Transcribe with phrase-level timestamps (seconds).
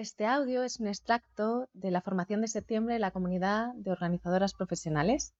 [0.00, 4.54] Este audio es un extracto de la formación de septiembre de la comunidad de organizadoras
[4.54, 5.34] profesionales.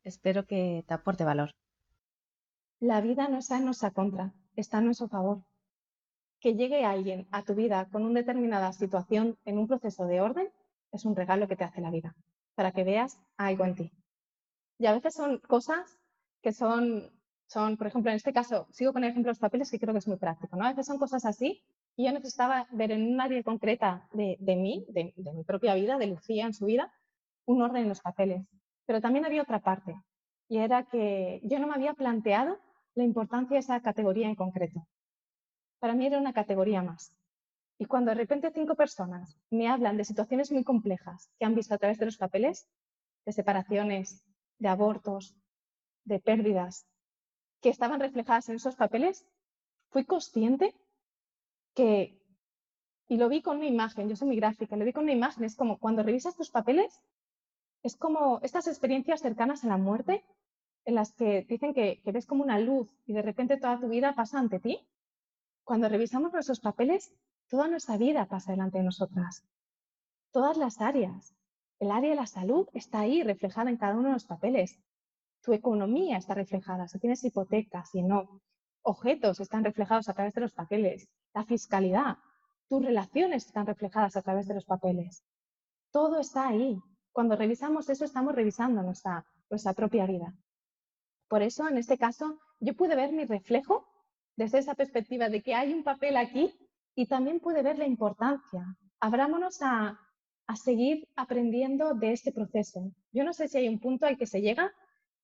[0.05, 1.52] Espero que te aporte valor.
[2.79, 5.43] La vida no está en nuestra contra, está en nuestro favor.
[6.39, 10.47] Que llegue alguien a tu vida con una determinada situación en un proceso de orden
[10.93, 12.15] es un regalo que te hace la vida,
[12.55, 13.91] para que veas algo en ti.
[14.77, 15.99] Y a veces son cosas
[16.42, 17.12] que son,
[17.48, 19.93] son, por ejemplo, en este caso, sigo con el ejemplo de los papeles que creo
[19.93, 20.66] que es muy práctico, ¿no?
[20.66, 21.64] A veces son cosas así
[21.96, 25.75] y yo necesitaba ver en un área concreta de, de mí, de, de mi propia
[25.75, 26.92] vida, de Lucía en su vida,
[27.46, 28.46] un orden en los papeles.
[28.86, 29.96] Pero también había otra parte
[30.47, 32.58] y era que yo no me había planteado
[32.95, 34.88] la importancia de esa categoría en concreto.
[35.80, 37.16] Para mí era una categoría más.
[37.78, 41.73] Y cuando de repente cinco personas me hablan de situaciones muy complejas que han visto
[41.73, 42.67] a través de los papeles,
[43.25, 44.22] de separaciones,
[44.58, 45.36] de abortos,
[46.09, 46.86] de pérdidas
[47.61, 49.25] que estaban reflejadas en esos papeles,
[49.91, 50.75] fui consciente
[51.73, 52.19] que,
[53.07, 55.43] y lo vi con una imagen, yo soy muy gráfica, lo vi con una imagen,
[55.43, 57.01] es como cuando revisas tus papeles,
[57.83, 60.25] es como estas experiencias cercanas a la muerte,
[60.85, 63.88] en las que dicen que, que ves como una luz y de repente toda tu
[63.88, 64.88] vida pasa ante ti.
[65.63, 67.13] Cuando revisamos nuestros papeles,
[67.47, 69.44] toda nuestra vida pasa delante de nosotras.
[70.31, 71.35] Todas las áreas.
[71.79, 74.79] El área de la salud está ahí reflejada en cada uno de los papeles
[75.41, 78.41] tu economía está reflejada, si tienes hipotecas, si no,
[78.83, 82.17] objetos están reflejados a través de los papeles, la fiscalidad,
[82.67, 85.23] tus relaciones están reflejadas a través de los papeles.
[85.91, 86.77] Todo está ahí.
[87.11, 90.33] Cuando revisamos eso, estamos revisando nuestra, nuestra propia vida.
[91.27, 93.87] Por eso, en este caso, yo pude ver mi reflejo
[94.35, 96.53] desde esa perspectiva de que hay un papel aquí
[96.95, 98.63] y también pude ver la importancia.
[98.99, 99.99] Abrámonos a,
[100.47, 102.91] a seguir aprendiendo de este proceso.
[103.11, 104.71] Yo no sé si hay un punto al que se llega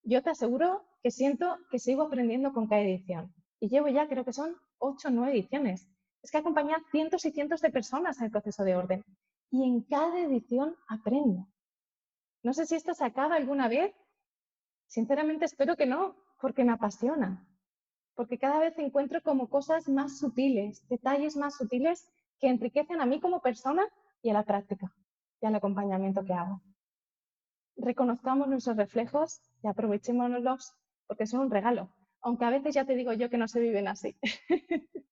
[0.05, 3.33] yo te aseguro que siento que sigo aprendiendo con cada edición.
[3.59, 5.87] Y llevo ya, creo que son ocho o nueve ediciones.
[6.21, 9.03] Es que acompañar cientos y cientos de personas en el proceso de orden.
[9.51, 11.47] Y en cada edición aprendo.
[12.43, 13.93] No sé si esto se acaba alguna vez.
[14.87, 17.47] Sinceramente espero que no, porque me apasiona.
[18.13, 22.07] Porque cada vez encuentro como cosas más sutiles, detalles más sutiles
[22.39, 23.83] que enriquecen a mí como persona
[24.21, 24.93] y a la práctica
[25.41, 26.61] y al acompañamiento que hago
[27.77, 30.73] reconozcamos nuestros reflejos y aprovechémonos
[31.07, 31.89] porque son un regalo.
[32.21, 34.15] Aunque a veces ya te digo yo que no se viven así.